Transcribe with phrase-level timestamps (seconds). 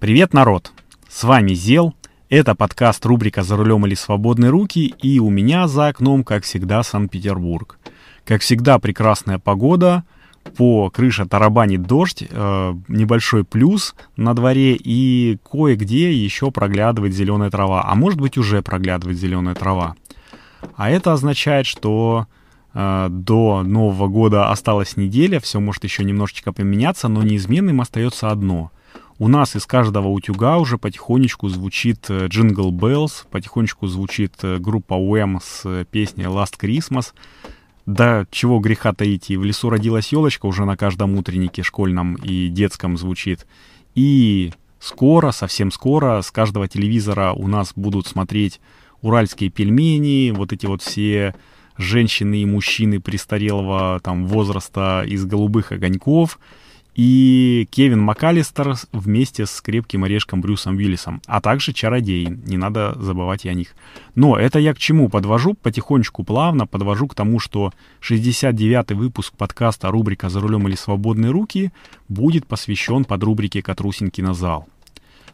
[0.00, 0.70] Привет, народ!
[1.08, 1.92] С вами Зел.
[2.28, 6.84] Это подкаст рубрика «За рулем или свободные руки» и у меня за окном, как всегда,
[6.84, 7.80] Санкт-Петербург.
[8.24, 10.04] Как всегда, прекрасная погода,
[10.56, 17.84] по крыше тарабанит дождь, э, небольшой плюс на дворе и кое-где еще проглядывает зеленая трава,
[17.84, 19.96] а может быть уже проглядывает зеленая трава.
[20.76, 22.28] А это означает, что
[22.72, 28.70] э, до Нового года осталась неделя, все может еще немножечко поменяться, но неизменным остается одно—
[29.18, 35.40] у нас из каждого утюга уже потихонечку звучит Jingle Bells, потихонечку звучит э, группа Уэм
[35.42, 37.12] с э, песней Last Christmas.
[37.84, 42.48] Да, чего греха таить, и в лесу родилась елочка уже на каждом утреннике школьном и
[42.48, 43.46] детском звучит.
[43.96, 48.60] И скоро, совсем скоро, с каждого телевизора у нас будут смотреть
[49.00, 51.34] уральские пельмени, вот эти вот все
[51.76, 56.38] женщины и мужчины престарелого там возраста из голубых огоньков—
[56.98, 63.44] и Кевин МакАлистер вместе с крепким орешком Брюсом Уиллисом, а также чародеи, не надо забывать
[63.44, 63.76] и о них.
[64.16, 65.54] Но это я к чему подвожу?
[65.54, 71.70] Потихонечку, плавно подвожу к тому, что 69-й выпуск подкаста рубрика «За рулем или свободные руки»
[72.08, 74.66] будет посвящен подрубрике «Катрусин кинозал».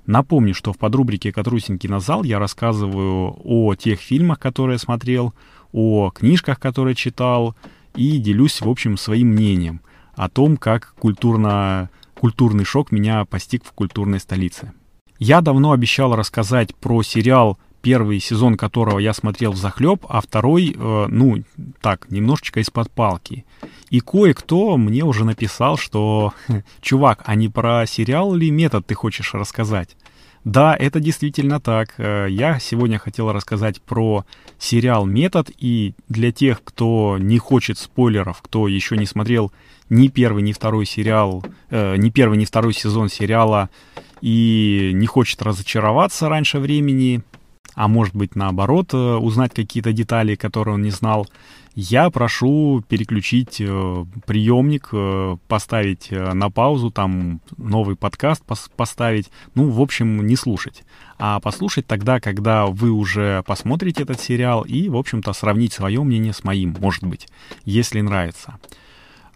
[0.05, 5.33] Напомню, что в подрубрике «Катрусин кинозал» я рассказываю о тех фильмах, которые смотрел,
[5.73, 7.57] о книжках, которые читал,
[7.97, 9.81] и делюсь, в общем, своим мнением–
[10.17, 14.73] о том, как культурно, культурный шок меня постиг в культурной столице.
[15.19, 20.75] Я давно обещал рассказать про сериал, первый сезон которого я смотрел в захлеб, а второй,
[20.77, 21.45] э, ну,
[21.81, 23.45] так, немножечко из-под палки.
[23.91, 26.33] И кое-кто мне уже написал, что,
[26.81, 29.97] чувак, а не про сериал ли метод ты хочешь рассказать?
[30.45, 31.95] Да, это действительно так.
[31.98, 34.25] Э, я сегодня хотел рассказать про
[34.59, 39.53] сериал «Метод», и для тех, кто не хочет спойлеров, кто еще не смотрел
[39.91, 43.71] ни первый, ни второй сериал, э, ни первый, ни второй сезон сериала
[44.21, 47.23] и не хочет разочароваться раньше времени,
[47.75, 51.27] а может быть наоборот, э, узнать какие-то детали, которые он не знал,
[51.75, 59.31] я прошу переключить э, приемник, э, поставить э, на паузу, там новый подкаст пос поставить,
[59.57, 60.85] ну, в общем, не слушать,
[61.19, 66.33] а послушать тогда, когда вы уже посмотрите этот сериал и, в общем-то, сравнить свое мнение
[66.33, 67.27] с моим, может быть,
[67.64, 68.58] если нравится.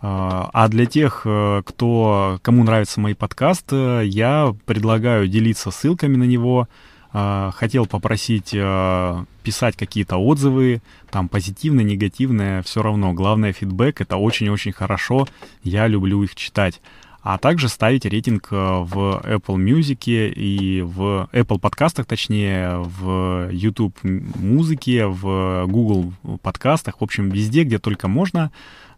[0.01, 6.69] А для тех, кто, кому нравятся мои подкасты, я предлагаю делиться ссылками на него.
[7.11, 13.13] Хотел попросить писать какие-то отзывы, там позитивные, негативные, все равно.
[13.13, 15.27] Главное, фидбэк— это очень-очень хорошо,
[15.63, 16.81] я люблю их читать
[17.21, 25.07] а также ставить рейтинг в Apple Music и в Apple подкастах, точнее, в YouTube музыке,
[25.07, 28.51] в Google подкастах, в общем, везде, где только можно,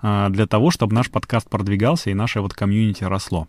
[0.02, 3.46] для того, чтобы наш подкаст продвигался и наше вот комьюнити росло.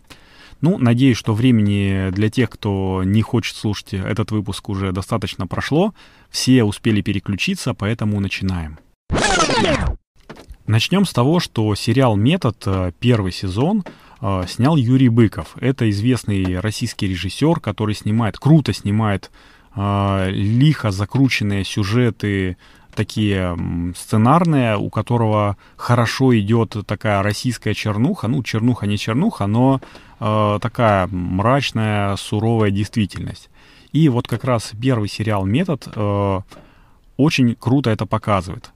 [0.62, 5.94] Ну, надеюсь, что времени для тех, кто не хочет слушать этот выпуск, уже достаточно прошло.
[6.30, 8.78] Все успели переключиться, поэтому начинаем.
[10.68, 13.84] Начнем с того, что сериал «Метод» э, первый сезон
[14.22, 15.56] э, снял Юрий Быков.
[15.60, 19.32] Это известный российский режиссер, который снимает, круто снимает
[19.76, 22.58] э, лихо закрученные сюжеты,
[22.96, 23.58] такие
[23.98, 29.82] сценарные, у которого хорошо идет такая российская чернуха, ну, чернуха не чернуха, но
[30.20, 33.50] э, такая мрачная, суровая действительность.
[33.92, 36.40] И вот как раз первый сериал «Метод» э,
[37.18, 38.72] очень круто это показывает.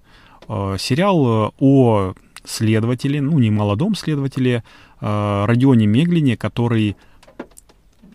[0.48, 4.64] Э, сериал э, о следователе, ну, не молодом следователе,
[5.02, 6.96] э, Родионе Меглине, который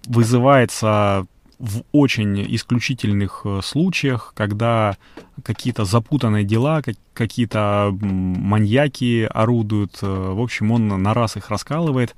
[0.06, 1.26] вызывается
[1.60, 4.96] в очень исключительных э, случаях, когда
[5.44, 6.82] какие-то запутанные дела,
[7.12, 12.16] какие-то маньяки орудуют, э, в общем, он на раз их раскалывает,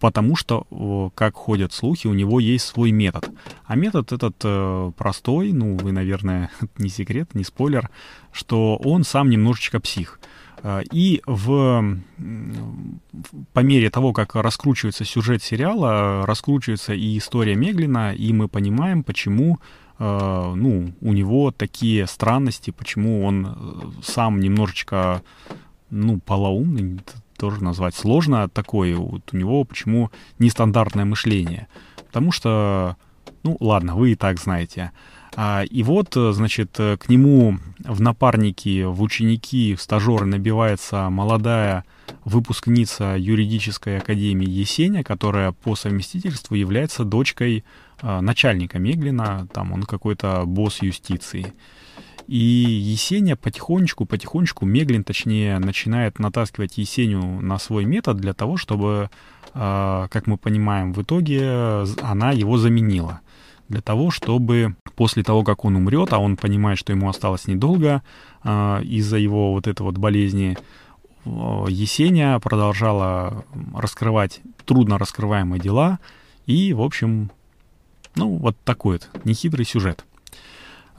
[0.00, 3.30] потому что, как ходят слухи, у него есть свой метод.
[3.64, 7.90] А метод этот э, простой, ну, вы, наверное, не секрет, не спойлер,
[8.32, 10.20] что он сам немножечко псих.
[10.62, 11.96] Э, и в,
[13.52, 19.58] по мере того, как раскручивается сюжет сериала, раскручивается и история Меглина, и мы понимаем, почему
[19.98, 25.22] э, ну, у него такие странности, почему он сам немножечко
[25.90, 27.00] ну, полоумный,
[27.38, 31.68] тоже назвать сложно такой, вот у него почему нестандартное мышление.
[32.06, 32.96] Потому что,
[33.42, 34.92] ну ладно, вы и так знаете.
[35.36, 41.08] А, и вот, э, значит, э, к нему в напарники, в ученики, в стажеры набивается
[41.10, 41.84] молодая
[42.24, 47.64] выпускница юридической академии Есеня, которая по совместительству является дочкой
[48.00, 51.52] а, начальника Меглина, там он какой-то босс юстиции.
[52.28, 59.08] И Есения потихонечку, потихонечку, Меглин, точнее, начинает натаскивать Есению на свой метод для того, чтобы,
[59.54, 63.20] э, как мы понимаем, в итоге она его заменила.
[63.70, 68.02] Для того, чтобы после того, как он умрет, а он понимает, что ему осталось недолго
[68.44, 70.58] э, из-за его вот этой вот болезни,
[71.24, 73.44] Есения продолжала
[73.74, 75.98] раскрывать трудно раскрываемые дела.
[76.46, 77.30] И, в общем,
[78.16, 80.04] ну, вот такой вот нехитрый сюжет.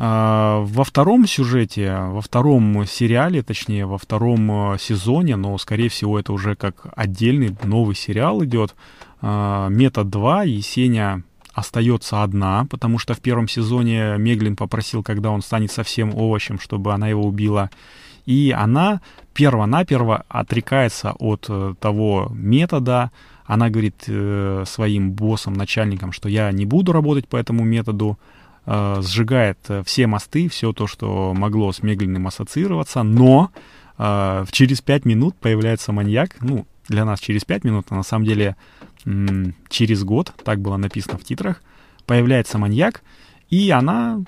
[0.01, 6.17] А, во втором сюжете, во втором сериале, точнее, во втором э, сезоне, но, скорее всего,
[6.17, 8.75] это уже как отдельный новый сериал идет,
[9.21, 11.23] а, «Метод 2», Есения
[11.53, 16.93] остается одна, потому что в первом сезоне Меглин попросил, когда он станет совсем овощем, чтобы
[16.93, 17.69] она его убила.
[18.25, 19.01] И она
[19.33, 23.11] перво-наперво отрекается от э, того метода,
[23.45, 28.17] она говорит э, своим боссам, начальникам, что я не буду работать по этому методу,
[29.01, 33.51] сжигает э, все мосты, все то, что могло с Меглиным ассоциироваться, но
[33.97, 38.25] э, через пять минут появляется маньяк, ну, для нас через пять минут, а на самом
[38.25, 38.55] деле
[39.05, 41.61] м- через год, так было написано в титрах,
[42.05, 43.03] появляется маньяк,
[43.49, 44.21] и она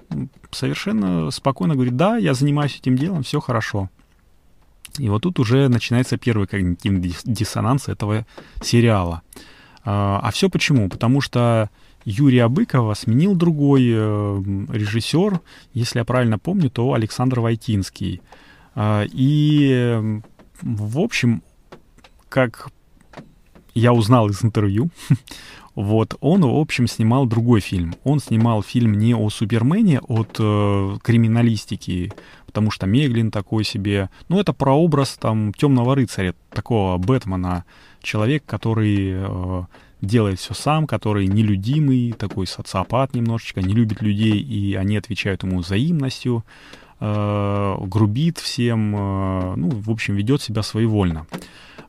[0.52, 3.90] совершенно спокойно говорит, да, я занимаюсь этим делом, все хорошо.
[4.98, 8.26] И вот тут уже начинается первый когнитивный диссонанс этого
[8.62, 9.22] сериала.
[9.84, 10.90] А, а все почему?
[10.90, 11.70] Потому что
[12.06, 15.40] Юрия Быкова сменил другой э, режиссер,
[15.74, 18.22] если я правильно помню, то Александр Войтинский.
[18.74, 20.20] А, и,
[20.62, 21.44] в общем,
[22.30, 22.70] как
[23.74, 24.90] я узнал из интервью,
[25.76, 27.94] вот, он, в общем, снимал другой фильм.
[28.04, 32.12] Он снимал фильм не о Супермене, от э, криминалистики,
[32.46, 34.10] потому что Меглин такой себе.
[34.28, 37.66] Ну, это про образ там темного рыцаря, такого Бэтмена,
[38.02, 39.64] человек, который э,
[40.02, 45.60] делает все сам, который нелюдимый, такой социопат немножечко, не любит людей, и они отвечают ему
[45.60, 46.44] взаимностью,
[47.00, 51.28] э, грубит всем, э, ну, в общем, ведет себя своевольно.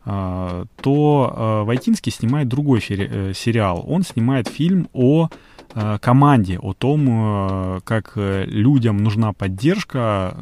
[0.05, 3.85] Э, то э, Войтинский снимает другой э, сериал.
[3.87, 5.29] Он снимает фильм о
[6.01, 10.37] команде, о том, э, как э, людям нужна поддержка,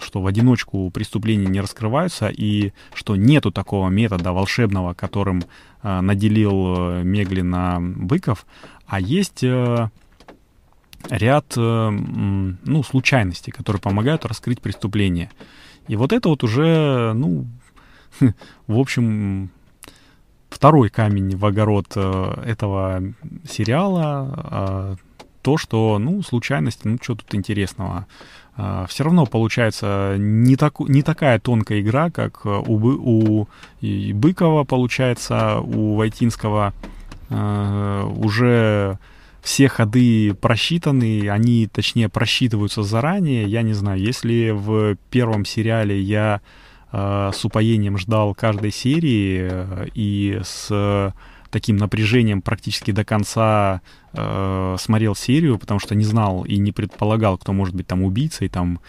[0.00, 5.42] что в одиночку преступления не раскрываются и что нету такого метода волшебного, которым
[5.82, 8.46] наделил Меглина Быков,
[8.86, 9.42] а есть
[11.10, 15.28] ряд ну, случайностей, которые помогают раскрыть преступление.
[15.88, 17.46] И вот это вот уже, ну,
[18.68, 19.50] в общем,
[20.52, 23.02] второй камень в огород э, этого
[23.48, 24.96] сериала э,
[25.42, 28.06] то, что, ну, случайности, ну, что тут интересного.
[28.56, 33.48] Э, все равно получается не, так, не такая тонкая игра, как у, у
[33.80, 36.72] Быкова получается, у Войтинского
[37.30, 38.98] уже
[39.40, 43.44] все ходы просчитаны, они, точнее, просчитываются заранее.
[43.44, 46.40] Я не знаю, если в первом сериале я Э,
[46.92, 51.12] с упоением ждал каждой серии э, и с
[51.52, 53.82] таким напряжением практически до конца
[54.14, 58.48] э, смотрел серию, потому что не знал и не предполагал, кто может быть там убийцей,
[58.48, 58.80] там,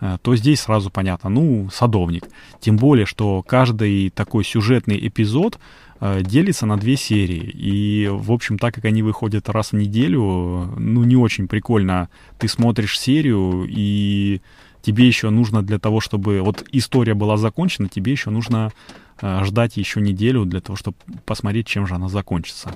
[0.00, 2.28] э, то здесь сразу понятно, ну, садовник.
[2.60, 5.58] Тем более, что каждый такой сюжетный эпизод
[6.00, 7.50] э, делится на две серии.
[7.54, 12.10] И, в общем, так как они выходят раз в неделю, ну, не очень прикольно.
[12.38, 14.42] Ты смотришь серию и
[14.82, 18.72] тебе еще нужно для того, чтобы вот история была закончена, тебе еще нужно
[19.20, 22.74] э, ждать еще неделю для того, чтобы посмотреть, чем же она закончится.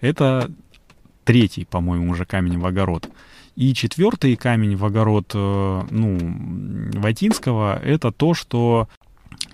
[0.00, 0.50] Это
[1.24, 3.08] третий, по-моему, уже камень в огород.
[3.56, 6.18] И четвертый камень в огород, э, ну,
[7.00, 8.88] Ватинского, это то, что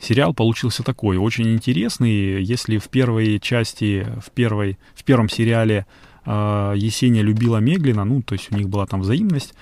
[0.01, 2.43] сериал получился такой, очень интересный.
[2.43, 5.87] Если в первой части, в, первой, в первом сериале
[6.27, 9.55] э, Есения любила Меглина, ну, то есть у них была там взаимность,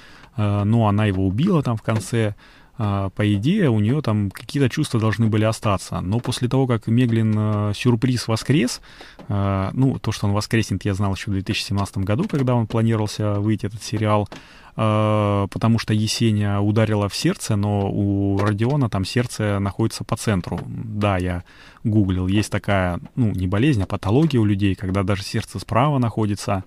[0.64, 2.34] но она его убила там в конце.
[2.80, 6.00] Э, по идее, у нее там какие-то чувства должны были остаться.
[6.00, 8.80] Но после того, как Меглин э, сюрприз воскрес,
[9.28, 13.66] ну, то, что он воскреснет, я знал еще в 2017 году, когда он планировался выйти
[13.66, 14.28] этот сериал,
[14.74, 20.58] потому что Есения ударила в сердце, но у Родиона там сердце находится по центру.
[20.66, 21.44] Да, я
[21.84, 26.64] гуглил, есть такая, ну, не болезнь, а патология у людей, когда даже сердце справа находится.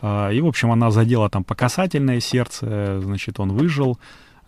[0.00, 3.98] И, в общем, она задела там по касательное сердце, значит, он выжил,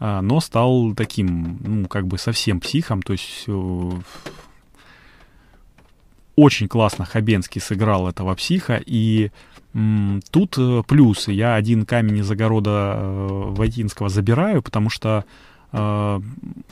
[0.00, 3.47] но стал таким, ну, как бы совсем психом, то есть
[6.37, 9.30] очень классно Хабенский сыграл этого психа, и
[9.73, 11.28] Тут э, плюс.
[11.28, 15.25] Я один камень из огорода э, Войтинского забираю, потому что
[15.73, 16.21] э,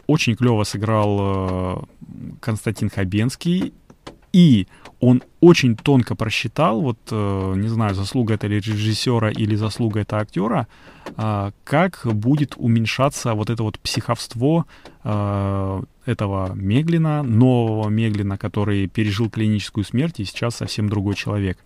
[0.07, 1.89] очень клево сыграл
[2.41, 3.73] Константин Хабенский.
[4.33, 4.67] И
[5.01, 10.69] он очень тонко просчитал, вот не знаю, заслуга это ли режиссера или заслуга это актера,
[11.65, 14.67] как будет уменьшаться вот это вот психовство
[15.03, 21.59] э, этого Меглина, нового Меглина, который пережил клиническую смерть и сейчас совсем другой человек.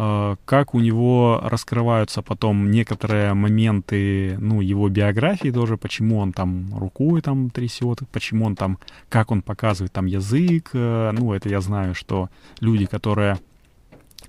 [0.00, 6.68] Э, как у него раскрываются потом некоторые моменты, ну, его биографии тоже, почему он там
[6.78, 8.78] рукой там трясет, почему он там,
[9.08, 12.30] как он показывает там язык, э, ну, это я знаю, что
[12.60, 13.38] люди, которые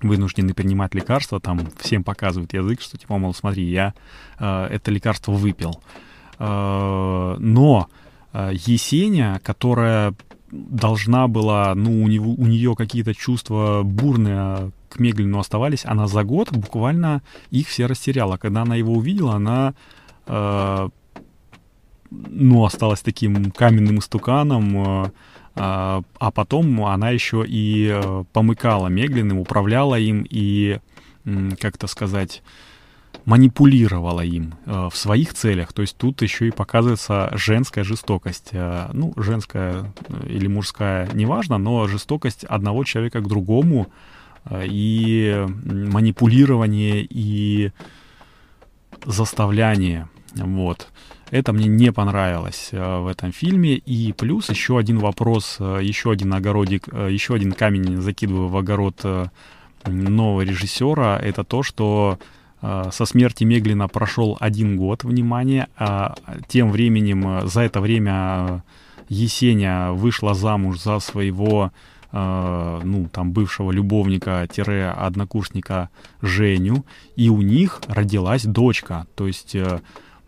[0.02, 3.94] вынуждены принимать лекарства, там всем показывают язык, что типа, мол, смотри, я
[4.38, 5.80] э, это лекарство выпил.
[6.38, 7.88] Э, но
[8.32, 10.14] э, Есения, которая
[10.50, 16.24] должна была, ну, у, него, у нее какие-то чувства бурные к Меглину оставались, она за
[16.24, 18.36] год буквально их все растеряла.
[18.36, 19.74] Когда она его увидела, она,
[20.26, 20.88] э,
[22.10, 25.10] ну, осталась таким каменным истуканом, э,
[25.60, 30.78] э, а потом она еще и э, помыкала Меглиным, управляла им и,
[31.60, 32.42] как-то сказать,
[33.24, 35.72] манипулировала им э, в своих целях.
[35.72, 38.48] То есть тут еще и показывается женская жестокость.
[38.52, 39.92] Э, ну, женская
[40.26, 43.88] или мужская, неважно, но жестокость одного человека к другому,
[44.50, 47.72] и манипулирование, и
[49.04, 50.08] заставляние.
[50.34, 50.88] Вот.
[51.30, 53.74] Это мне не понравилось э, в этом фильме.
[53.74, 59.04] И плюс еще один вопрос, э, еще один огородик, еще один камень закидываю в огород
[59.86, 61.18] нового режиссера.
[61.18, 62.18] Это то, что
[62.60, 66.14] со смерти Меглина прошел один год, внимание, а
[66.46, 68.62] тем временем, за это время
[69.10, 71.72] Есеня вышла замуж за своего
[72.12, 75.90] э, ну, там, бывшего любовника-однокурсника
[76.22, 79.08] Женю, и у них родилась дочка.
[79.16, 79.80] То есть э, э,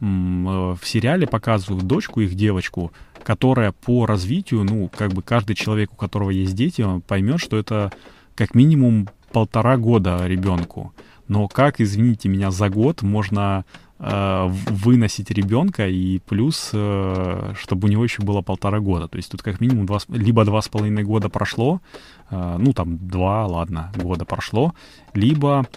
[0.02, 2.92] в сериале показывают дочку, их девочку,
[3.22, 7.56] которая по развитию, ну, как бы каждый человек, у которого есть дети, он поймет, что
[7.56, 7.92] это
[8.34, 10.92] как минимум полтора года ребенку.
[11.28, 13.64] Но как, извините меня, за год можно
[14.04, 19.06] Э, выносить ребенка и плюс, э, чтобы у него еще было полтора года.
[19.06, 21.80] То есть тут как минимум два, либо два с половиной года прошло,
[22.28, 24.74] э, ну там два, ладно, года прошло,
[25.14, 25.68] либо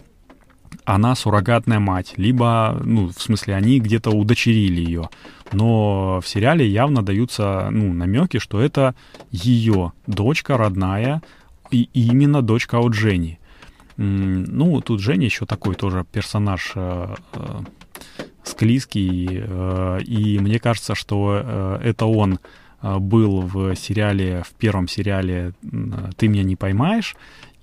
[0.86, 5.10] она суррогатная мать, либо, ну, в смысле, они где-то удочерили ее.
[5.52, 8.96] Но в сериале явно даются, ну, намеки, что это
[9.32, 11.22] ее дочка родная,
[11.72, 13.40] и именно дочка от Жени.
[13.98, 16.76] Ну, тут Женя еще такой тоже персонаж
[18.48, 22.40] склизкий, э, и мне кажется, что э, это он
[22.82, 25.54] э, был в сериале, в первом сериале
[26.18, 27.16] «Ты меня не поймаешь»,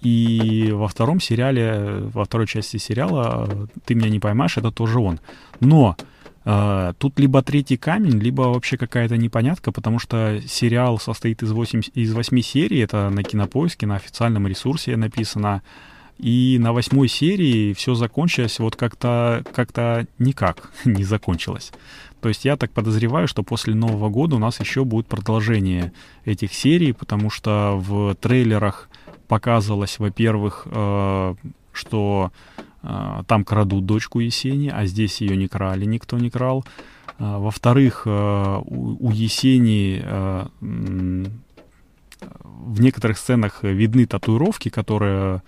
[0.02, 5.20] и во втором сериале, во второй части сериала «Ты меня не поймаешь»— это тоже он.
[5.60, 5.96] Но
[6.44, 11.82] Uh, тут либо третий камень, либо вообще какая-то непонятка, потому что сериал состоит из, 8,
[11.94, 15.62] из 8 серий, это на кинопоиске, на официальном ресурсе написано.
[16.18, 19.70] И на восьмой серии все закончилось вот как-то как
[20.18, 21.70] никак не закончилось.
[22.20, 25.92] То есть я так подозреваю, что после Нового года у нас еще будет продолжение
[26.24, 28.88] этих серий, потому что в трейлерах
[29.32, 31.34] показывалось, во-первых, э,
[31.72, 32.32] что
[32.82, 36.66] э, там крадут дочку Есени, а здесь ее не крали, никто не крал.
[37.18, 40.04] Э, во-вторых, у, Есени
[42.20, 45.40] в некоторых сценах видны татуировки, которые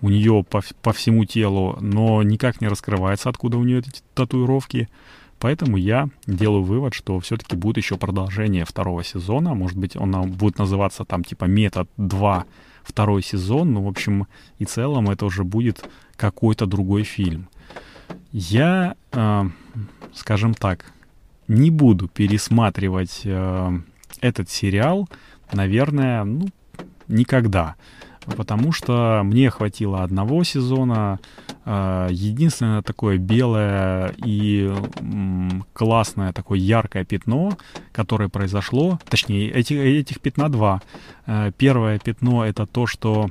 [0.00, 4.88] у нее по, по всему телу, но никак не раскрывается, откуда у нее эти татуировки.
[5.38, 9.54] Поэтому я делаю вывод, что все-таки будет еще продолжение второго сезона.
[9.54, 12.44] Может быть, он будет называться там типа метод 2
[12.82, 13.72] второй сезон.
[13.72, 14.26] Ну, в общем
[14.58, 17.48] и целом это уже будет какой-то другой фильм.
[18.32, 19.44] Я, э,
[20.14, 20.92] скажем так,
[21.46, 23.80] не буду пересматривать э,
[24.20, 25.08] этот сериал,
[25.52, 26.48] наверное, ну,
[27.06, 27.76] никогда
[28.36, 31.18] потому что мне хватило одного сезона.
[31.64, 34.72] А, единственное такое белое и
[35.72, 37.56] классное, такое яркое пятно,
[37.92, 40.82] которое произошло, точнее, этих, этих пятна два.
[41.26, 43.30] А, первое пятно— это то, что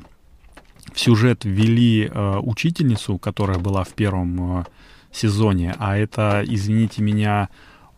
[0.93, 4.65] в сюжет ввели а, учительницу, которая была в первом
[5.11, 7.49] сезоне, а это, извините меня,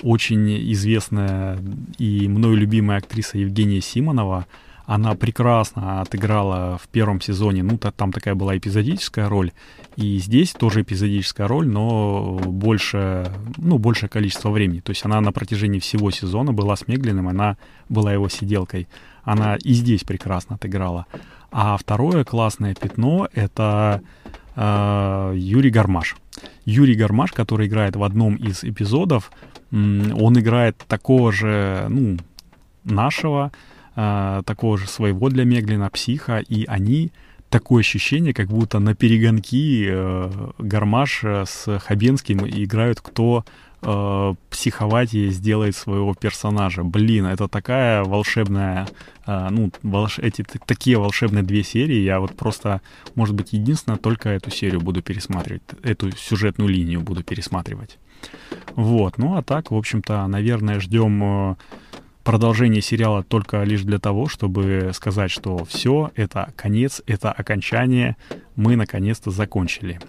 [0.01, 1.60] очень известная
[1.98, 4.46] и мною любимая актриса Евгения Симонова—
[4.89, 9.51] она прекрасно отыграла в первом сезоне, ну, там такая была эпизодическая роль,
[9.98, 14.79] и здесь тоже эпизодическая роль, но больше, ну, большее количество времени.
[14.79, 18.88] То есть она на протяжении всего сезона была с Меглиным, она была его сиделкой.
[19.24, 21.05] Она и здесь прекрасно отыграла.
[21.51, 24.01] А второе классное пятно— это
[24.55, 26.15] э, Юрий Гармаш.
[26.65, 29.31] Юрий Гармаш, который играет в одном из эпизодов,
[29.72, 32.17] он играет такого же, ну,
[32.86, 33.51] нашего,
[34.00, 37.12] э, такого же своего для Меглина психа, и они
[37.50, 43.44] такое ощущение, как будто на перегонки э, Гармаш с Хабенским играют, кто
[43.82, 46.84] э, психоватее сделает своего персонажа.
[46.84, 48.88] Блин, это такая волшебная,
[49.25, 50.20] э, ну, волш...
[50.20, 52.01] эти такие волшебные две серии.
[52.03, 52.82] Я вот просто,
[53.15, 57.98] может быть, единственное, только эту серию буду пересматривать, эту сюжетную линию буду пересматривать.
[58.75, 61.56] Вот, ну а так, в общем-то, наверное, ждем э,
[62.23, 68.15] продолжение сериала только лишь для того, чтобы сказать, что все, это конец, это окончание,
[68.55, 69.99] мы наконец-то закончили.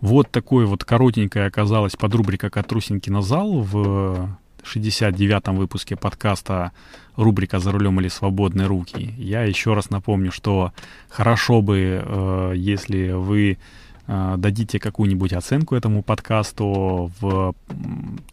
[0.00, 6.72] Вот такой вот коротенькая оказалась подрубрика «Катрусин кинозал» в 69-м выпуске подкаста
[7.16, 9.14] рубрика «За рулем или свободные руки».
[9.16, 10.72] Я еще раз напомню, что
[11.08, 13.58] хорошо бы, э, если вы
[14.06, 17.54] дадите какую-нибудь оценку этому подкасту в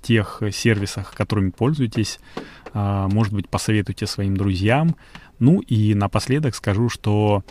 [0.02, 2.20] тех сервисах, которыми пользуетесь.
[2.74, 4.96] Э, может быть, посоветуйте своим друзьям.
[5.40, 7.44] Ну и напоследок скажу, что,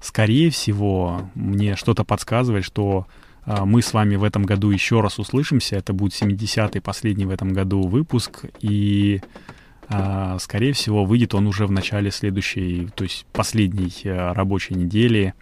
[0.00, 3.06] скорее всего, мне что-то подсказывает, что
[3.44, 5.76] а, мы с вами в этом году еще раз услышимся.
[5.76, 8.44] Это будет 70-й, последний в этом году выпуск.
[8.60, 9.20] И,
[9.88, 15.34] а, скорее всего, выйдет он уже в начале следующей, то есть последней э, рабочей недели.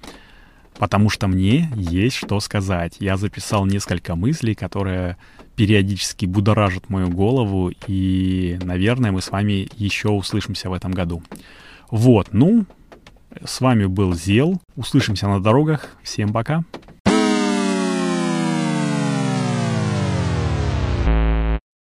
[0.79, 2.97] Потому что мне есть что сказать.
[3.01, 5.17] Я записал несколько мыслей, которые
[5.57, 7.73] периодически будоражат мою голову.
[7.89, 11.23] И, наверное, мы с вами еще услышимся в этом году.
[11.91, 12.65] Вот, ну,
[13.45, 14.61] с вами был Зел.
[14.77, 15.97] Услышимся на дорогах.
[16.03, 16.65] Всем пока.